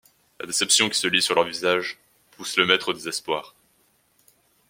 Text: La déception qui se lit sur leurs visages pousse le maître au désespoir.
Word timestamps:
La 0.39 0.47
déception 0.47 0.89
qui 0.89 0.97
se 0.97 1.05
lit 1.05 1.21
sur 1.21 1.35
leurs 1.35 1.43
visages 1.43 1.99
pousse 2.31 2.57
le 2.57 2.65
maître 2.65 2.89
au 2.89 2.93
désespoir. 2.93 3.53